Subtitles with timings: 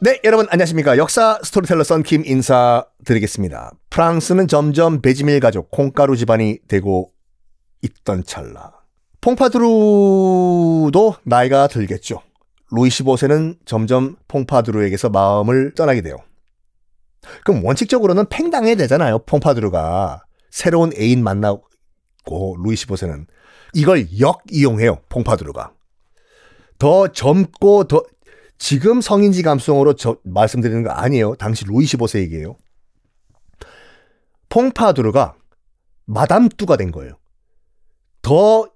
[0.00, 0.96] 네, 여러분 안녕하십니까.
[0.96, 3.72] 역사 스토리텔러 썬킴 인사드리겠습니다.
[3.90, 7.10] 프랑스는 점점 베지밀 가족, 콩가루 집안이 되고
[7.82, 8.74] 있던 찰나.
[9.20, 12.22] 퐁파두르도 나이가 들겠죠.
[12.70, 16.16] 루이 15세는 점점 퐁파두르에게서 마음을 떠나게 돼요.
[17.44, 19.18] 그럼 원칙적으로는 팽당해야 되잖아요.
[19.26, 20.22] 퐁파두르가.
[20.50, 21.64] 새로운 애인 만나고
[22.62, 23.26] 루이 15세는
[23.74, 25.00] 이걸 역이용해요.
[25.08, 25.72] 퐁파두르가.
[26.78, 28.04] 더 젊고 더
[28.58, 31.36] 지금 성인지 감성으로 저 말씀드리는 거 아니에요.
[31.36, 32.56] 당시 루이 15세 얘기예요.
[34.48, 35.36] 퐁파두르가
[36.04, 37.18] 마담 뚜가 된 거예요.
[38.22, 38.68] 더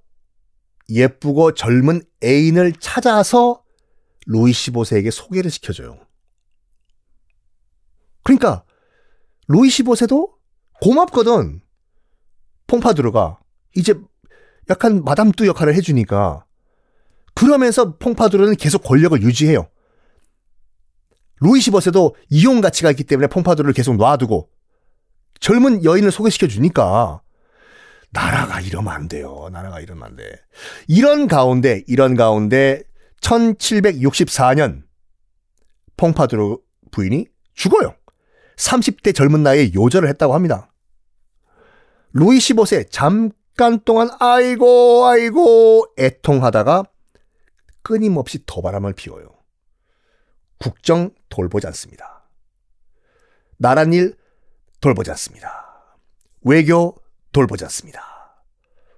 [0.89, 3.63] 예쁘고 젊은 애인을 찾아서
[4.27, 5.99] 루이 15세에게 소개를 시켜줘요.
[8.23, 8.65] 그러니까
[9.49, 10.33] 루이 15세도
[10.81, 11.61] 고맙거든.
[12.67, 13.41] 퐁파두르가
[13.75, 13.95] 이제
[14.71, 16.45] 약간 마담 뚜 역할을 해주니까
[17.35, 19.69] 그러면서 퐁파두르는 계속 권력을 유지해요.
[21.43, 24.49] 루이 15세도 이용 가치가 있기 때문에 퐁파두르를 계속 놔두고
[25.41, 27.21] 젊은 여인을 소개시켜 주니까
[28.13, 29.49] 나라가 이러면 안 돼요.
[29.51, 30.25] 나라가 이러면 안 돼.
[30.87, 32.83] 이런 가운데 이런 가운데
[33.23, 34.83] 1764년
[35.97, 36.59] 퐁파두르
[36.93, 37.97] 부인이 죽어요.
[38.57, 40.71] 30대 젊은 나이에 요절을 했다고 합니다.
[42.13, 46.85] 루이 15세 잠깐 동안 아이고 아이고 애통하다가
[47.83, 49.42] 끊임없이 도바람을 피워요.
[50.63, 52.23] 국정 돌보지 않습니다.
[53.59, 54.15] 나라일
[54.81, 55.97] 돌보지 않습니다.
[56.43, 56.95] 외교
[57.33, 58.01] 돌보지 않습니다.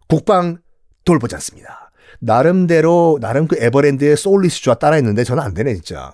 [0.06, 0.58] 국방
[1.06, 1.90] 돌보지 않습니다.
[2.20, 6.12] 나름대로 나름 그 에버랜드의 소울리스주와 따라했는데 저는 안 되네 진짜.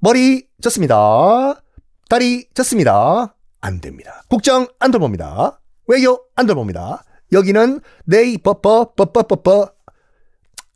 [0.00, 1.62] 머리 졌습니다.
[2.10, 3.34] 다리 졌습니다.
[3.62, 4.22] 안 됩니다.
[4.28, 5.60] 국정 안 돌봅니다.
[5.86, 7.04] 외교 안 돌봅니다.
[7.32, 9.72] 여기는 네이 버퍼 버퍼버퍼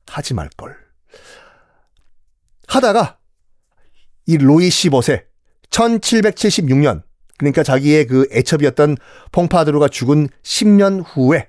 [0.06, 0.76] 하지 말걸.
[2.68, 3.17] 하다가
[4.28, 5.24] 이 로이 15세
[5.70, 7.02] 1776년
[7.38, 8.96] 그러니까 자기의 그 애첩이었던
[9.32, 11.48] 퐁파드루가 죽은 10년 후에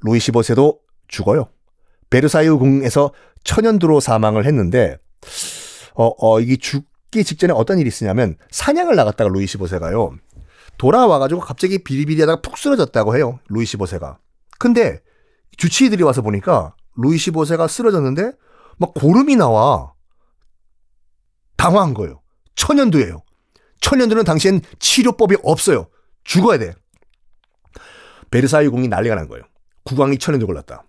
[0.00, 0.78] 로이 15세도
[1.08, 1.46] 죽어요.
[2.10, 3.12] 베르사유 궁에서
[3.44, 4.96] 천연두로 사망을 했는데
[5.94, 10.16] 어, 어 이게 죽기 직전에 어떤 일이 있으냐면 사냥을 나갔다가 로이 15세가요.
[10.78, 13.40] 돌아와가지고 갑자기 비리비리하다가 푹 쓰러졌다고 해요.
[13.48, 14.16] 로이 15세가.
[14.58, 15.00] 근데
[15.56, 18.32] 주치의들이 와서 보니까 로이 15세가 쓰러졌는데
[18.78, 19.95] 막 고름이 나와.
[21.56, 22.20] 당황한 거예요.
[22.54, 23.22] 천연두예요.
[23.80, 25.88] 천연두는 당시엔 치료법이 없어요.
[26.24, 26.72] 죽어야 돼.
[28.30, 29.44] 베르사유 궁이 난리가 난 거예요.
[29.84, 30.84] 국왕이 천연두 걸렸다.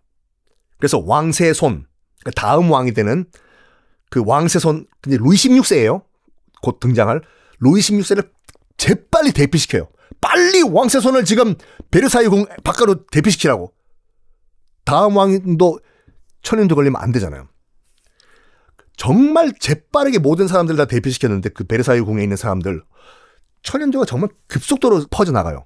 [0.77, 1.85] 그래서 왕세손,
[2.23, 3.25] 그러니까 다음 왕이 되는
[4.09, 6.03] 그 왕세손, 근데 루이 16세예요.
[6.61, 7.21] 곧 등장할
[7.59, 8.31] 루이 16세를
[8.77, 9.87] 재빨리 대피시켜요.
[10.21, 11.55] 빨리 왕세손을 지금
[11.91, 13.73] 베르사유 궁 바깥으로 대피시키라고.
[14.85, 15.79] 다음 왕도
[16.41, 17.47] 천연두 걸리면 안 되잖아요.
[18.97, 22.83] 정말 재빠르게 모든 사람들 다 대피시켰는데 그 베르사유 궁에 있는 사람들
[23.63, 25.65] 천연두가 정말 급속도로 퍼져나가요.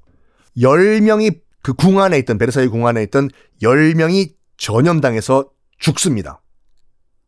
[0.58, 3.30] 10명이 그 궁 안에 있던 베르사유 궁 안에 있던
[3.62, 5.50] 10명이 전염당해서
[5.80, 6.42] 죽습니다.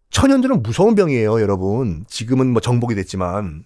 [0.10, 2.06] 천연두는 무서운 병이에요, 여러분.
[2.08, 3.64] 지금은 뭐 정복이 됐지만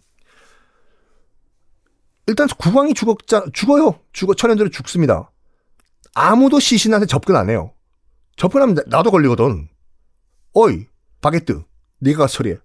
[2.27, 3.99] 일단 국왕이 죽었자 죽어요.
[4.13, 5.31] 죽어 천연두는 죽습니다.
[6.13, 7.73] 아무도 시신한테 접근 안 해요.
[8.35, 9.69] 접근하면 나도 걸리거든.
[10.53, 10.85] 어이,
[11.21, 11.63] 바게트.
[11.99, 12.57] 네가 처리해.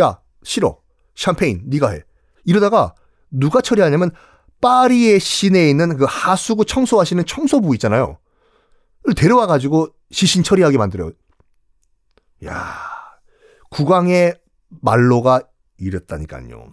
[0.00, 0.78] 야, 싫어.
[1.14, 2.02] 샴페인 네가 해.
[2.44, 2.94] 이러다가
[3.30, 4.10] 누가 처리하냐면
[4.60, 8.18] 파리의 시내에 있는 그 하수구 청소하시는 청소부 있잖아요.
[9.16, 11.12] 데려와 가지고 시신 처리하게 만들어요.
[12.46, 12.74] 야,
[13.70, 15.42] 국왕의 말로가
[15.78, 16.70] 이랬다니까요.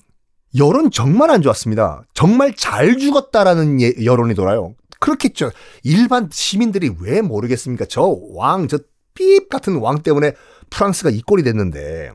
[0.58, 2.04] 여론 정말 안 좋았습니다.
[2.14, 4.74] 정말 잘 죽었다라는 예, 여론이 돌아요.
[5.00, 5.52] 그렇겠죠.
[5.84, 7.86] 일반 시민들이 왜 모르겠습니까?
[7.86, 8.80] 저 왕, 저
[9.14, 10.34] 삐입 같은 왕 때문에
[10.70, 12.12] 프랑스가 이 꼴이 됐는데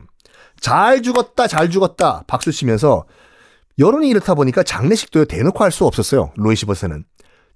[0.59, 3.05] 잘 죽었다 잘 죽었다 박수 치면서
[3.79, 6.33] 여론이 이렇다 보니까 장례식도 대놓고 할 수 없었어요.
[6.35, 7.05] 로이 시버스는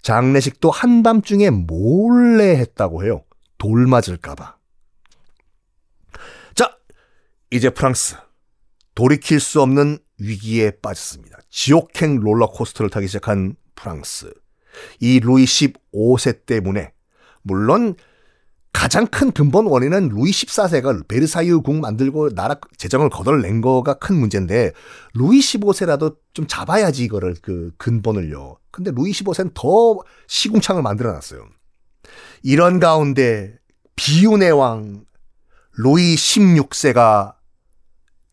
[0.02, 3.24] 장례식도 한밤중에 몰래 했다고 해요.
[3.58, 4.56] 돌 맞을까봐.
[6.56, 6.78] 자,
[7.52, 8.16] 이제 프랑스
[8.96, 11.38] 돌이킬 수 없는 위기에 빠졌습니다.
[11.50, 14.34] 지옥행 롤러코스터를 타기 시작한 프랑스.
[15.00, 16.94] 이 루이 15세 때문에
[17.42, 17.96] 물론
[18.76, 24.74] 가장 큰 근본 원인은 루이 14세가 베르사유 궁 만들고 나라 재정을 거덜낸 거가 큰 문제인데
[25.14, 28.58] 루이 15세라도 좀 잡아야지 이거를 그 근본을요.
[28.72, 31.48] 근데 루이 15세는 더 시궁창을 만들어 놨어요.
[32.44, 33.58] 이런 가운데
[33.96, 35.06] 비운의 왕
[35.78, 37.34] 루이 16세가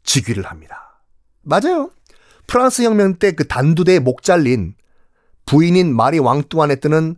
[0.03, 1.05] 즉위를 합니다.
[1.43, 1.93] 맞아요.
[2.49, 4.75] 프랑스 혁명 때 그 단두대에 목 잘린
[5.47, 7.15] 부인인 마리 왕뚜안에 뜨는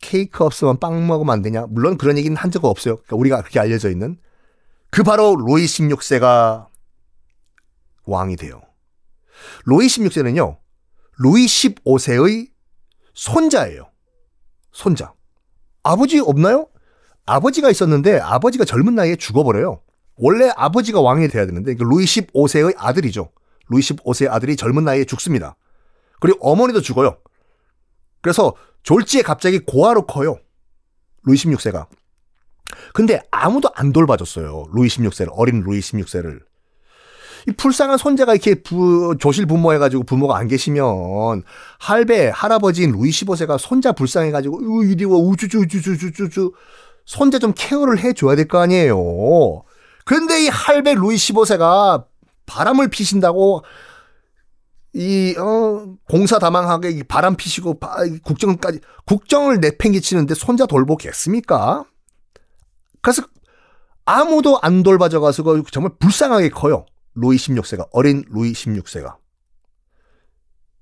[0.00, 1.66] 케이크 없으면 빵 먹으면 안 되냐?
[1.68, 2.96] 물론 그런 얘기는 한적 없어요.
[2.96, 4.18] 그러니까 우리가 그렇게 알려져 있는
[4.90, 6.66] 그 바로 로이 16세가
[8.06, 8.62] 왕이 돼요.
[9.64, 10.58] 로이 16세는요,
[11.16, 12.50] 로이 15세의
[13.14, 13.90] 손자예요.
[14.72, 15.12] 손자.
[15.82, 16.68] 아버지 없나요?
[17.26, 19.82] 아버지가 있었는데 아버지가 젊은 나이에 죽어버려요.
[20.16, 23.30] 원래 아버지가 왕이 돼야 되는데 그 루이 15세의 아들이죠.
[23.68, 25.56] 루이 15세의 아들이 젊은 나이에 죽습니다.
[26.20, 27.18] 그리고 어머니도 죽어요.
[28.20, 30.38] 그래서 졸지에 갑자기 고아로 커요.
[31.24, 31.86] 루이 16세가.
[32.94, 34.68] 근데 아무도 안 돌봐줬어요.
[34.72, 36.40] 루이 16세를 어린 루이 16세를.
[37.48, 41.42] 이 불쌍한 손자가 이렇게 부, 조실 부모 해가지고 부모가 안 계시면
[41.78, 46.52] 할배 할아버지인 루이 15세가 손자 불쌍해가지고 이리 와 우쭈쭈 우쭈쭈 우쭈쭈
[47.06, 49.62] 손자 좀 케어를 해줘야 될 거 아니에요.
[50.04, 52.04] 근데 이 할배 루이 15세가
[52.46, 53.62] 바람을 피신다고
[54.92, 61.84] 이, 어, 공사다망하게 바람 피시고 바, 국정까지, 국정을 내팽개치는데 손자 돌보겠습니까?
[63.00, 63.22] 그래서
[64.04, 66.86] 아무도 안 돌봐줘가서 정말 불쌍하게 커요.
[67.14, 69.16] 루이 16세가, 어린 루이 16세가.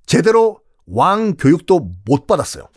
[0.07, 2.69] 제대로 왕 교육도 못 받았어요.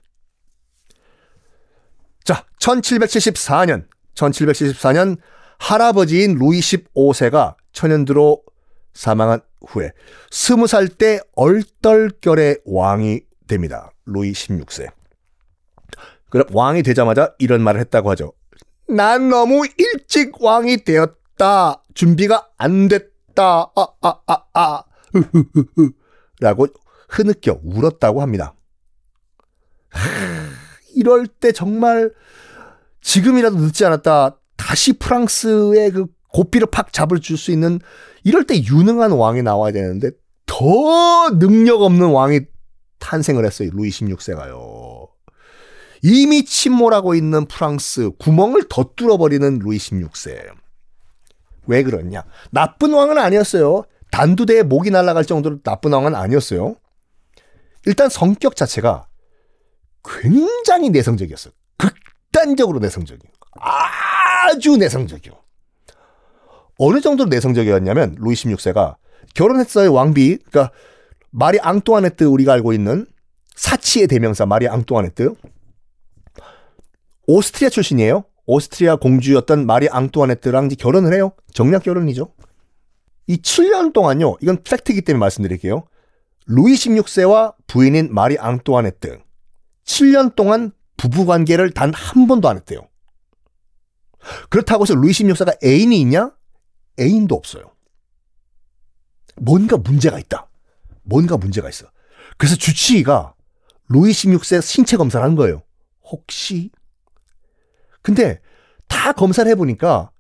[2.26, 5.18] 자, 1774년, 1774년
[5.60, 8.44] 할아버지인 루이 15세가 천연두로
[8.94, 9.92] 사망한 후에
[10.32, 13.92] 20살 때 얼떨결에 왕이 됩니다.
[14.06, 14.90] 루이 16세.
[16.30, 18.34] 그럼 왕이 되자마자 이런 말을 했다고 하죠.
[18.88, 21.84] 난 너무 일찍 왕이 되었다.
[21.94, 23.72] 준비가 안 됐다.
[23.76, 24.84] 아, 아, 아, 아.
[26.40, 26.68] 라고
[27.10, 28.56] 흐느껴 울었다고 합니다.
[30.96, 32.12] 이럴 때 정말
[33.02, 34.38] 지금이라도 늦지 않았다.
[34.56, 37.80] 다시 프랑스의 그 고삐를 팍 잡을 줄 수 있는
[38.24, 40.12] 이럴 때 유능한 왕이 나와야 되는데
[40.46, 42.42] 더 능력 없는 왕이
[43.00, 43.70] 탄생을 했어요.
[43.74, 45.08] 루이 16세가요.
[46.04, 50.52] 이미 침몰하고 있는 프랑스 구멍을 더 뚫어버리는 루이 16세.
[51.68, 52.24] 왜 그러냐?
[52.52, 53.84] 나쁜 왕은 아니었어요.
[54.12, 56.76] 단두대에 목이 날아갈 정도로 나쁜 왕은 아니었어요.
[57.86, 59.08] 일단 성격 자체가
[60.04, 61.54] 굉장히 내성적이었어요.
[61.78, 63.32] 극단적으로 내성적이에요.
[63.60, 65.34] 아주 내성적이요.
[66.84, 68.96] 어느 정도로 내성적이었냐면 루이 16세가
[69.36, 70.74] 결혼했어요 왕비 그러니까
[71.30, 73.06] 마리 앙뚜아네트 우리가 알고 있는
[73.56, 75.36] 사치의 대명사 마리 앙뚜아네트
[77.28, 78.26] 오스트리아 출신이에요.
[78.48, 81.34] 오스트리아 공주였던 마리 앙뚜아네트랑 이제 결혼을 해요.
[81.54, 82.34] 정략 결혼이죠.
[83.28, 84.38] 이 7년 동안요.
[84.42, 85.86] 이건 팩트이기 때문에 말씀드릴게요.
[86.48, 89.20] 루이 16세와 부인인 마리 앙뚜아네트
[89.86, 92.88] 7년 동안 부부 관계를 단 한 번도 안 했대요.
[94.50, 96.32] 그렇다고 해서 루이 16세가 애인이 있냐?
[97.00, 97.72] 애인도 없어요.
[99.36, 100.50] 뭔가 문제가 있다.
[101.04, 101.88] 뭔가 문제가 있어.
[102.38, 103.34] 그래서 주치의가
[103.90, 105.64] 루이 16세 신체 검사를 한 거예요.
[106.04, 106.72] 혹시?
[108.02, 108.40] 근데
[108.88, 110.12] 다 검사를 해보니까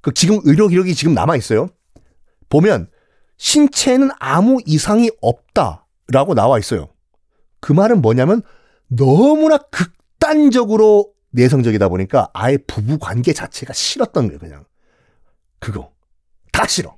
[0.00, 1.68] 그 지금 의료 기록이 지금 남아 있어요.
[2.48, 2.88] 보면
[3.38, 6.88] 신체에는 아무 이상이 없다라고 나와 있어요.
[7.60, 8.42] 그 말은 뭐냐면
[8.88, 14.64] 너무나 극단적으로 내성적이다 보니까 아예 부부 관계 자체가 싫었던 거예요, 그냥.
[15.58, 15.92] 그거.
[16.56, 16.96] 다 싫어.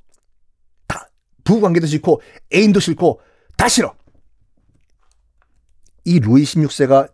[0.87, 1.10] 다.
[1.43, 2.22] 부부 관계도 싫고,
[2.55, 3.20] 애인도 싫고,
[3.56, 3.93] 다 싫어.
[6.05, 7.12] 이 루이 16세가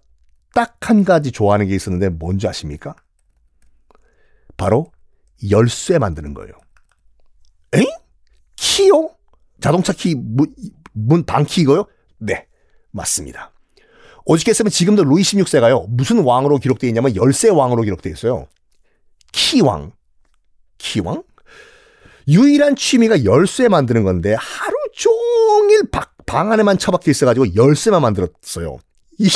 [0.53, 2.95] 딱 한 가지 좋아하는 게 있었는데 뭔지 아십니까?
[4.59, 4.93] 바로
[5.51, 6.53] 열쇠 만드는 거예요.
[7.73, 7.85] 엥?
[8.57, 9.11] 키요?
[9.61, 10.55] 자동차 키, 문,
[10.93, 11.87] 문 방키 이거요?
[12.19, 12.47] 네,
[12.91, 13.51] 맞습니다.
[14.27, 15.89] 오직했으면 지금도 루이 16세가요.
[15.89, 18.47] 무슨 왕으로 기록되어 있냐면 열쇠 왕으로 기록되어 있어요.
[19.33, 19.93] 키왕.
[20.77, 21.23] 키왕?
[22.29, 25.83] 유일한 취미가 열쇠 만드는 건데 하루 종일
[26.27, 28.79] 방 안에만 처박혀 있어가지고 열쇠만 만들었어요.
[29.19, 29.29] 이,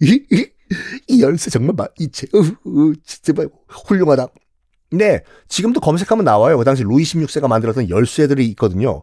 [0.00, 0.46] 이, 이,
[1.08, 3.32] 이 열쇠 정말 마, 이, 제, 어, 어, 진짜
[3.68, 4.28] 훌륭하다.
[4.92, 6.56] 네, 지금도 검색하면 나와요.
[6.56, 9.02] 그 당시 루이 16세가 만들었던 열쇠들이 있거든요.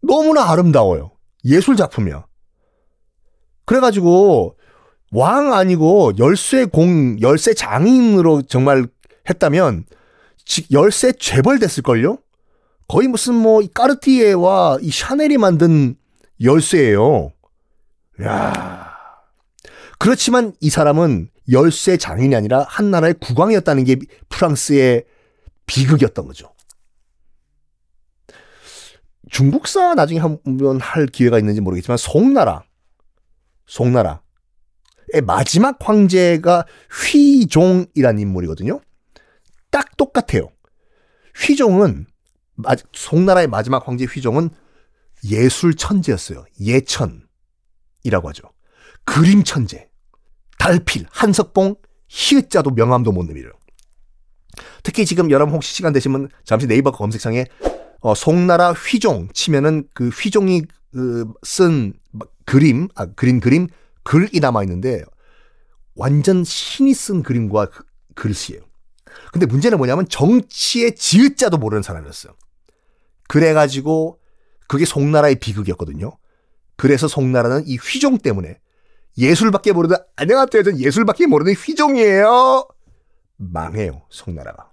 [0.00, 1.10] 너무나 아름다워요.
[1.44, 2.26] 예술 작품이야.
[3.64, 4.55] 그래가지고
[5.12, 8.86] 왕 아니고 열쇠 공 열쇠 장인으로 정말
[9.28, 9.84] 했다면
[10.72, 12.18] 열쇠 재벌 됐을걸요?
[12.88, 15.96] 거의 무슨 뭐 까르티에와 이 샤넬이 만든
[16.40, 17.32] 열쇠예요.
[18.22, 18.96] 야.
[19.98, 23.98] 그렇지만 이 사람은 열쇠 장인이 아니라 한 나라의 국왕이었다는 게
[24.28, 25.04] 프랑스의
[25.66, 26.52] 비극이었던 거죠.
[29.30, 32.62] 중국사 나중에 한번 할 기회가 있는지 모르겠지만 송나라,
[33.66, 34.18] 송나라의
[35.24, 36.66] 마지막 황제가
[37.10, 38.80] 휘종이라는 인물이거든요.
[39.70, 40.50] 딱 똑같아요.
[41.36, 42.06] 휘종은
[42.92, 44.50] 송나라의 마지막 황제 휘종은
[45.24, 46.44] 예술 천재였어요.
[46.60, 48.50] 예천이라고 하죠.
[49.04, 49.88] 그림 천재.
[50.58, 51.76] 달필, 한석봉,
[52.08, 53.52] 히읗자도 명함도 못 내밀어요.
[54.82, 57.46] 특히 지금 여러분 혹시 시간 되시면 잠시 네이버 검색창에
[58.00, 61.92] 어, 송나라 휘종 치면은 그 휘종이 그, 쓴
[62.44, 63.68] 그림, 아, 그린 그림
[64.06, 65.04] 글이 남아 있는데
[65.96, 67.84] 완전 신이 쓴 그림과 그,
[68.14, 68.62] 글씨예요.
[69.32, 72.34] 근데 문제는 뭐냐면 정치의 지읒자도 모르는 사람이었어요.
[73.28, 74.20] 그래가지고
[74.68, 76.16] 그게 송나라의 비극이었거든요.
[76.76, 78.60] 그래서 송나라는 이 휘종 때문에
[79.18, 80.62] 예술밖에 모르는 안녕하세요.
[80.62, 82.68] 전 예술밖에 모르는 휘종이에요.
[83.38, 84.02] 망해요.
[84.10, 84.70] 송나라가.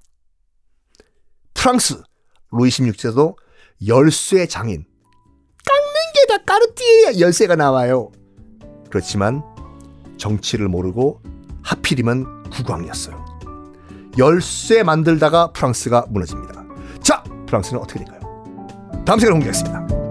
[1.53, 2.01] 프랑스
[2.51, 3.35] 루이 16세도
[3.87, 4.85] 열쇠 장인
[5.65, 8.11] 깎는 게 다 까르띠에 열쇠가 나와요.
[8.93, 9.41] 그렇지만
[10.17, 11.19] 정치를 모르고
[11.63, 13.25] 하필이면 국왕이었어요.
[14.19, 16.63] 열쇠 만들다가 프랑스가 무너집니다.
[17.01, 18.19] 자, 프랑스는 어떻게 될까요?
[19.03, 20.02] 다음 시간에 공개하겠습니다.